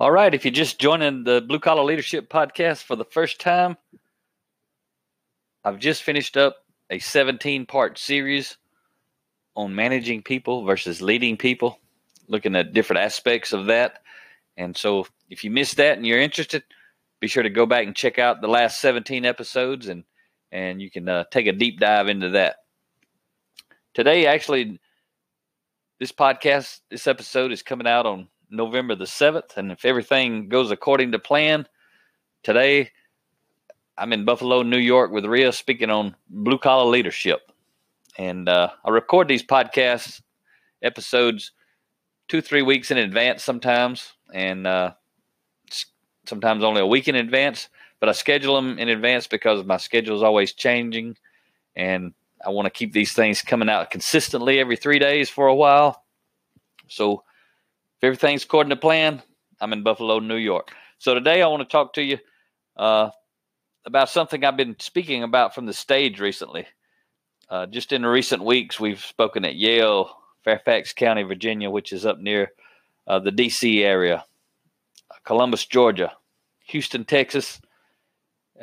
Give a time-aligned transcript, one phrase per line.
[0.00, 3.76] All right, if you're just joining the Blue Collar Leadership Podcast for the first time,
[5.62, 8.56] I've just finished up a 17 part series
[9.54, 11.78] on managing people versus leading people,
[12.28, 14.00] looking at different aspects of that.
[14.56, 16.62] And so if you missed that and you're interested,
[17.20, 20.04] be sure to go back and check out the last 17 episodes and
[20.50, 22.56] and you can uh, take a deep dive into that.
[23.92, 24.80] Today, actually,
[25.98, 29.56] this podcast, this episode is coming out on November the 7th.
[29.56, 31.66] And if everything goes according to plan,
[32.42, 32.90] today
[33.96, 37.40] I'm in Buffalo, New York with Ria speaking on blue collar leadership.
[38.18, 40.20] And uh, I record these podcast
[40.82, 41.52] episodes
[42.28, 44.92] two, three weeks in advance sometimes, and uh,
[46.26, 47.68] sometimes only a week in advance.
[47.98, 51.16] But I schedule them in advance because my schedule is always changing,
[51.76, 55.54] and I want to keep these things coming out consistently every three days for a
[55.54, 56.02] while.
[56.88, 57.24] So
[58.00, 59.22] if everything's according to plan,
[59.60, 60.70] I'm in Buffalo, New York.
[60.96, 62.16] So today I want to talk to you
[62.74, 63.10] uh,
[63.84, 66.66] about something I've been speaking about from the stage recently.
[67.50, 72.18] Uh, just in recent weeks, we've spoken at Yale, Fairfax County, Virginia, which is up
[72.18, 72.52] near
[73.06, 73.84] uh, the D.C.
[73.84, 74.24] area,
[75.24, 76.12] Columbus, Georgia,
[76.68, 77.60] Houston, Texas,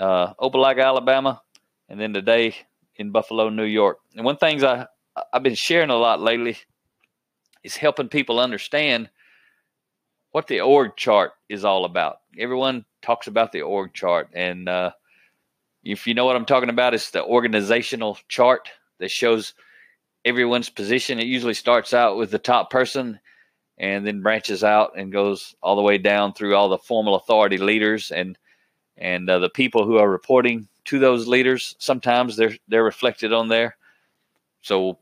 [0.00, 1.42] uh, Opelika, Alabama,
[1.90, 2.54] and then today
[2.96, 3.98] in Buffalo, New York.
[4.14, 4.86] And one things I
[5.30, 6.56] I've been sharing a lot lately
[7.62, 9.10] is helping people understand
[10.32, 12.18] what the org chart is all about.
[12.38, 14.90] Everyone talks about the org chart, and uh,
[15.84, 19.54] if you know what I'm talking about, it's the organizational chart that shows
[20.24, 21.20] everyone's position.
[21.20, 23.20] It usually starts out with the top person
[23.78, 27.58] and then branches out and goes all the way down through all the formal authority
[27.58, 28.38] leaders and
[28.98, 31.76] and uh, the people who are reporting to those leaders.
[31.78, 33.76] Sometimes they're they're reflected on there.
[34.62, 34.98] So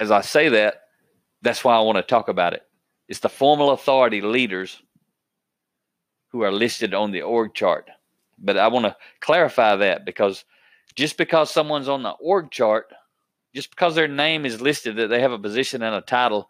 [0.00, 0.82] as I say that,
[1.42, 2.62] that's why I want to talk about it.
[3.08, 4.80] It's the formal authority leaders
[6.30, 7.88] who are listed on the org chart.
[8.38, 10.44] But I want to clarify that because
[10.94, 12.92] just because someone's on the org chart,
[13.54, 16.48] just because their name is listed that they have a position and a title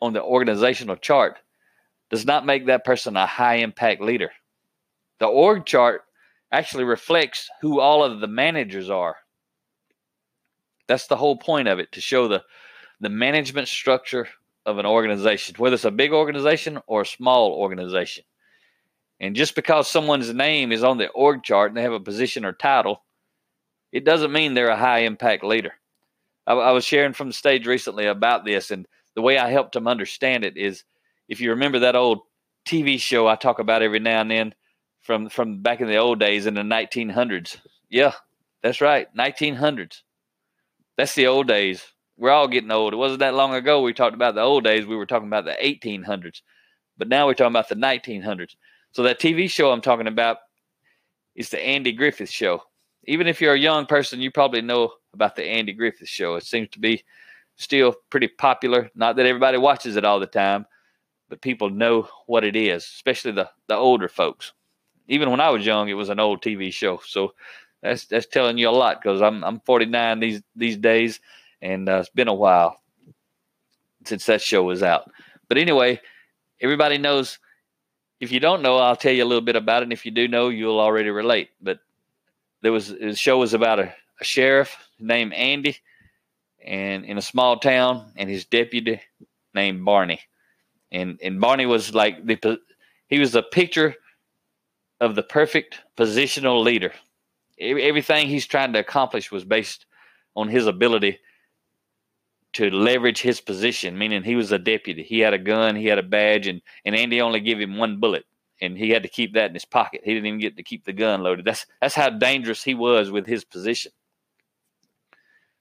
[0.00, 1.38] on the organizational chart,
[2.10, 4.30] does not make that person a high impact leader.
[5.20, 6.02] The org chart
[6.52, 9.16] actually reflects who all of the managers are.
[10.86, 12.44] That's the whole point of it to show the
[13.00, 14.28] the management structure
[14.66, 18.24] of an organization, whether it's a big organization or a small organization.
[19.20, 22.44] And just because someone's name is on the org chart and they have a position
[22.44, 23.02] or title,
[23.92, 25.72] it doesn't mean they're a high impact leader.
[26.46, 29.72] I, I, was sharing from the stage recently about this, and the way I helped
[29.72, 30.84] them understand it is
[31.28, 32.20] if you remember that old
[32.66, 34.54] TV show I talk about every now and then
[35.00, 37.58] from, from back in the old days in the 1900s.
[37.88, 38.12] Yeah,
[38.62, 40.02] that's right, 1900s.
[40.96, 41.82] That's the old days.
[42.18, 42.92] We're all getting old.
[42.92, 44.84] It wasn't that long ago we talked about the old days.
[44.84, 46.42] We were talking about the 1800s,
[46.98, 48.56] but now we're talking about the 1900s.
[48.92, 50.38] So that TV show I'm talking about
[51.36, 52.62] is the Andy Griffith Show.
[53.04, 56.34] Even if you're a young person, you probably know about the Andy Griffith Show.
[56.34, 57.04] It seems to be
[57.56, 58.90] still pretty popular.
[58.94, 60.66] Not that everybody watches it all the time,
[61.28, 64.52] but people know what it is, especially the the older folks.
[65.06, 67.00] Even when I was young, it was an old TV show.
[67.06, 67.34] So
[67.82, 71.20] that's that's telling you a lot because I'm I'm 49 these these days,
[71.60, 72.80] and uh, it's been a while
[74.04, 75.10] since that show was out.
[75.48, 76.00] But anyway,
[76.60, 77.38] everybody knows
[78.20, 79.84] if you don't know, I'll tell you a little bit about it.
[79.84, 81.50] And if you do know, you'll already relate.
[81.60, 81.78] But
[82.62, 85.76] there was the show was about a, a sheriff named Andy,
[86.64, 89.00] and in a small town, and his deputy
[89.54, 90.20] named Barney,
[90.90, 92.58] and and Barney was like the
[93.06, 93.94] he was a picture
[95.00, 96.92] of the perfect positional leader.
[97.60, 99.86] Everything he's trying to accomplish was based
[100.34, 101.18] on his ability
[102.58, 105.04] to leverage his position, meaning he was a deputy.
[105.04, 108.00] He had a gun, he had a badge, and, and Andy only gave him one
[108.00, 108.24] bullet,
[108.60, 110.00] and he had to keep that in his pocket.
[110.02, 111.44] He didn't even get to keep the gun loaded.
[111.44, 113.92] That's that's how dangerous he was with his position.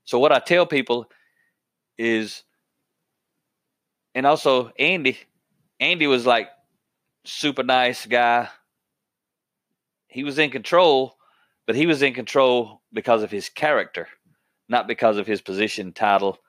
[0.06, 1.06] So what I tell people
[2.00, 2.42] is,
[4.16, 5.20] and also Andy,
[5.80, 6.50] Andy was like
[7.26, 8.50] super nice guy.
[10.08, 11.16] He was in control,
[11.68, 14.08] but he was in control because of his character,
[14.68, 16.40] not because of his position, title,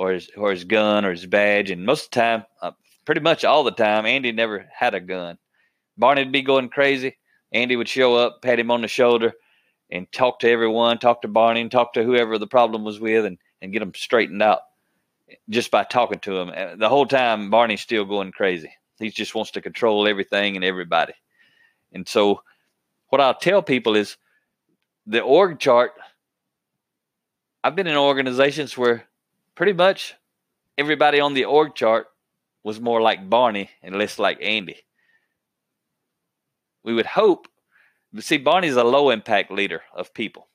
[0.00, 1.70] or his or his gun or his badge.
[1.70, 2.70] And most of the time, uh,
[3.04, 4.06] pretty much all the time.
[4.06, 5.36] Andy never had a gun.
[5.98, 7.18] Barney'd be going crazy.
[7.52, 9.34] Andy would show up, pat him on the shoulder,
[9.90, 13.26] and talk to everyone, talk to Barney, and talk to whoever the problem was with,
[13.26, 14.60] and, and get them straightened out
[15.50, 16.78] just by talking to him.
[16.78, 18.72] The whole time, Barney's still going crazy.
[18.98, 21.12] He just wants to control everything and everybody.
[21.92, 22.42] And so,
[23.08, 24.16] what I'll tell people is
[25.06, 25.92] the org chart.
[27.62, 29.09] I've been in organizations where
[29.60, 30.14] pretty much
[30.78, 32.06] everybody on the org chart
[32.64, 34.78] was more like Barney and less like Andy.
[36.82, 37.46] We would hope,
[38.20, 40.48] see, Barney's a low impact leader of people.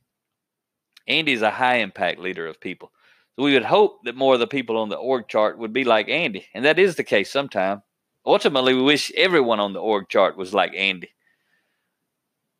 [1.07, 2.91] Andy's a high impact leader of people.
[3.35, 5.83] So we would hope that more of the people on the org chart would be
[5.83, 6.47] like Andy.
[6.55, 7.83] And that is the case sometimes.
[8.25, 11.11] Ultimately, we wish everyone on the org chart was like Andy.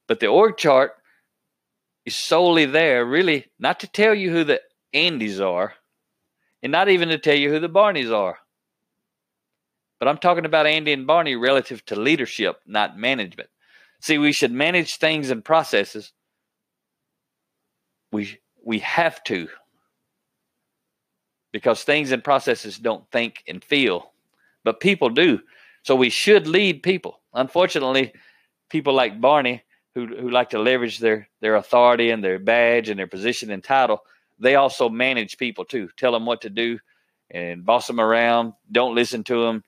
[0.08, 0.92] But the org chart
[2.06, 4.62] is solely there, really, not to tell you who the
[4.94, 5.74] Andys are,
[6.66, 8.40] and not even to tell you who the Barneys are.
[10.00, 13.50] But I'm talking about Andy and Barney relative to leadership, not management.
[14.02, 16.12] See, we should manage things and processes.
[18.12, 19.48] We we have to
[21.54, 24.14] because things and processes don't think and feel,
[24.64, 25.42] but people do.
[25.84, 27.22] So we should lead people.
[27.36, 28.12] Unfortunately,
[28.72, 29.64] people like Barney,
[29.94, 33.64] who, who like to leverage their, their authority and their badge and their position and
[33.64, 34.02] title,
[34.40, 35.90] they also manage people too.
[35.98, 36.80] Tell them what to do
[37.32, 38.54] and boss them around.
[38.72, 39.64] Don't listen to them.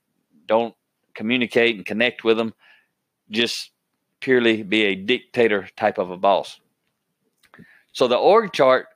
[0.46, 0.76] Don't
[1.14, 2.54] communicate and connect with them.
[3.30, 3.72] Just
[4.20, 6.60] purely be a dictator type of a boss.
[7.92, 8.88] So the org chart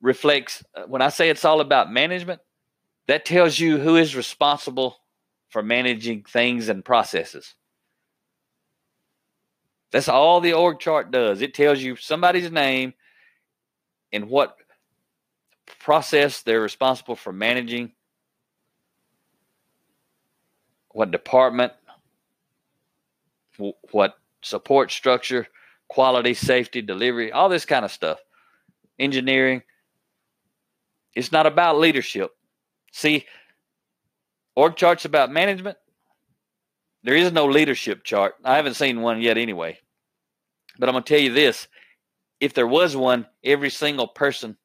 [0.00, 2.40] reflects, uh, when I say it's all about management,
[3.06, 4.96] that tells you who is responsible
[5.48, 7.54] for managing things and processes.
[9.92, 11.42] That's all the org chart does.
[11.42, 12.94] It tells you somebody's name
[14.12, 14.56] and what
[15.78, 17.92] process they're responsible for managing,
[20.90, 21.72] what department,
[23.90, 25.46] what support structure,
[25.88, 28.18] quality, safety, delivery, all this kind of stuff,
[28.98, 29.62] engineering.
[31.14, 32.30] It's not about leadership.
[32.92, 33.26] See,
[34.54, 35.76] Org chart's about management.
[37.02, 38.34] There is no leadership chart.
[38.44, 39.78] I haven't seen one yet anyway.
[40.78, 41.66] But I'm going to tell you this
[42.40, 44.56] if there was one, every single person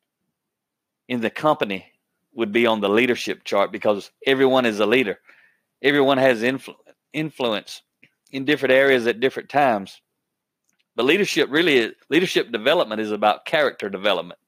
[1.07, 1.85] in the company
[2.33, 5.19] would be on the leadership chart because everyone is a leader.
[5.81, 6.75] Everyone has influ-
[7.13, 7.81] influence
[8.31, 10.01] in different areas at different times.
[10.95, 14.39] But leadership really is, leadership development is about character development.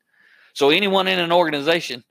[0.54, 2.04] So anyone in an organization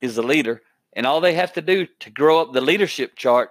[0.00, 0.62] is a leader
[0.94, 3.50] and all they have to do to grow up the leadership chart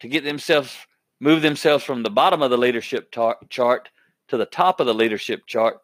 [0.00, 0.76] to get themselves
[1.20, 3.88] move themselves from the bottom of the leadership tar- chart
[4.28, 5.78] to the top of the leadership chart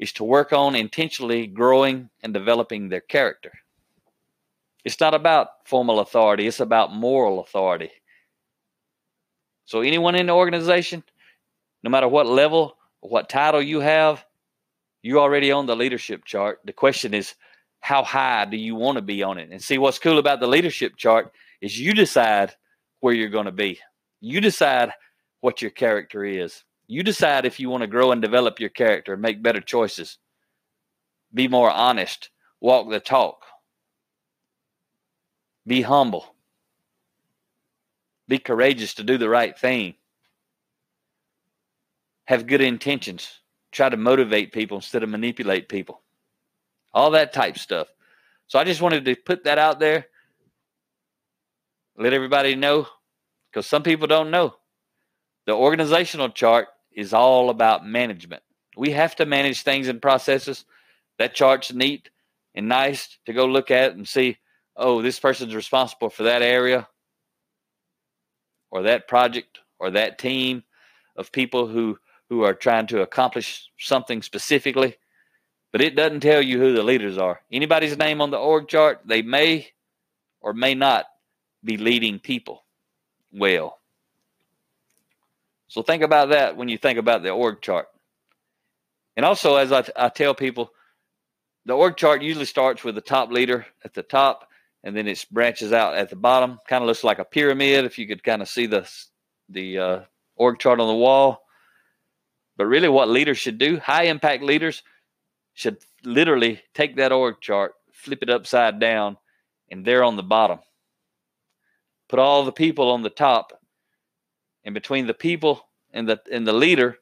[0.00, 3.52] is to work on intentionally growing and developing their character.
[4.82, 7.90] It's not about formal authority, it's about moral authority.
[9.66, 11.04] So, anyone in the organization,
[11.84, 14.24] no matter what level, what title you have,
[15.02, 16.60] you're already on the leadership chart.
[16.64, 17.34] The question is,
[17.80, 19.50] how high do you want to be on it?
[19.50, 22.54] And see, what's cool about the leadership chart is you decide
[23.00, 23.78] where you're going to be.
[24.20, 24.92] You decide
[25.40, 26.64] what your character is.
[26.90, 30.18] You decide if you want to grow and develop your character, make better choices,
[31.32, 33.44] be more honest, walk the talk,
[35.64, 36.34] be humble,
[38.26, 39.94] be courageous to do the right thing,
[42.24, 43.38] have good intentions,
[43.70, 46.02] try to motivate people instead of manipulate people
[46.92, 47.86] all that type stuff.
[48.48, 50.06] So I just wanted to put that out there,
[51.96, 52.88] let everybody know,
[53.48, 54.56] because some people don't know.
[55.46, 58.42] The organizational chart is all about management.
[58.76, 60.64] We have to manage things and processes.
[61.18, 62.10] That chart's neat
[62.54, 64.38] and nice to go look at and see,
[64.76, 66.88] oh, this person's responsible for that area
[68.70, 70.64] or that project or that team
[71.16, 74.96] of people who who are trying to accomplish something specifically
[75.72, 77.40] but it doesn't tell you who the leaders are.
[77.52, 79.68] Anybody's name on the org chart, they may
[80.40, 81.06] or may not
[81.62, 82.64] be leading people
[83.32, 83.78] well.
[85.70, 87.86] So think about that when you think about the org chart.
[89.16, 90.72] And also, as I, I tell people,
[91.64, 94.48] the org chart usually starts with the top leader at the top,
[94.82, 96.58] and then it branches out at the bottom.
[96.66, 98.90] Kind of looks like a pyramid if you could kind of see the
[99.48, 100.00] the uh,
[100.34, 101.44] org chart on the wall.
[102.56, 104.82] But really, what leaders should do, high impact leaders,
[105.54, 109.18] should literally take that org chart, flip it upside down,
[109.70, 110.58] and there on the bottom.
[112.08, 113.59] Put all the people on the top,
[114.64, 116.98] and between the people and the and the leader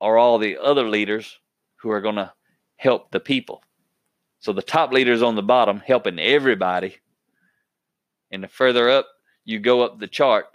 [0.00, 1.38] are all the other leaders
[1.76, 2.32] who are going to
[2.76, 3.62] help the people.
[4.40, 6.96] So the top leaders on the bottom, helping everybody
[8.32, 9.08] And the further up
[9.44, 10.46] you go up the chart,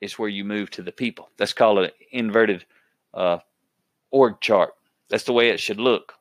[0.00, 1.30] is where you move to the people.
[1.38, 2.66] That's called an inverted
[3.14, 3.38] uh,
[4.10, 4.74] org chart.
[5.10, 6.14] That's the way it should look.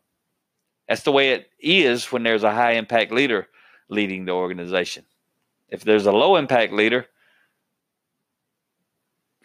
[0.89, 3.47] That's the way it is when there's a high impact leader
[3.89, 5.05] leading the organization.
[5.69, 7.07] If there's a low impact leader,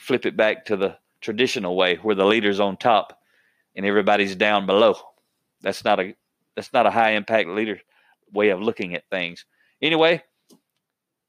[0.01, 3.21] flip it back to the traditional way where the leader's on top
[3.77, 4.95] and everybody's down below.
[5.61, 6.17] That's not a
[6.57, 7.79] that's not a high impact leader
[8.33, 9.45] way of looking at things.
[9.83, 10.23] Anyway,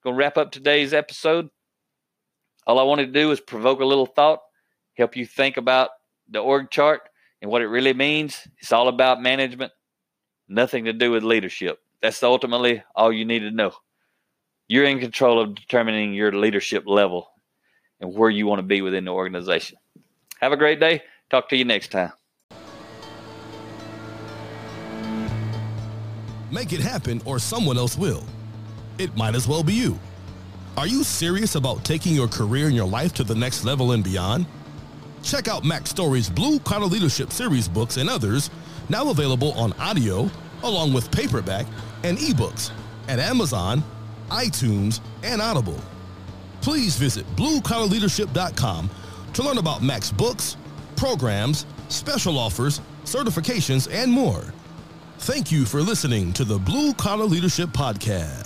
[0.04, 1.50] gonna wrap up today's episode.
[2.66, 4.40] All I wanted to do is provoke a little thought,
[4.96, 5.90] help you think about
[6.30, 7.02] the org chart
[7.42, 8.48] and what it really means.
[8.60, 9.74] It's all about management,
[10.48, 11.80] nothing to do with leadership.
[12.02, 13.74] That's ultimately all you need to know.
[14.68, 17.31] You're in control of determining your leadership level
[18.02, 19.78] and where you want to be within the organization.
[20.42, 21.04] Have a great day.
[21.30, 22.12] Talk to you next time.
[26.52, 28.26] Make it happen, or someone else will.
[28.98, 29.98] It might as well be you.
[30.76, 34.04] Are you serious about taking your career and your life to the next level and
[34.04, 34.46] beyond?
[35.24, 38.50] Check out Mack Story's Blue Collar Leadership series books and others,
[38.90, 40.30] now available on audio,
[40.64, 41.66] along with paperback
[42.04, 42.72] and ebooks
[43.08, 43.84] at Amazon,
[44.30, 45.80] iTunes, and Audible.
[46.62, 48.90] Please visit bluecollarleadership.com
[49.34, 50.58] to learn about Mack's books,
[50.96, 54.54] programs, special offers, certifications, and more.
[55.20, 58.41] Thank you for listening to the Blue Collar Leadership Podcast.